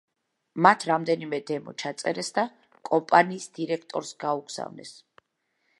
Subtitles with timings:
[0.65, 2.45] მათ რამდენიმე დემო ჩაწერეს და
[2.91, 4.97] კომპანიის დირექტორს გაუგზავნეს.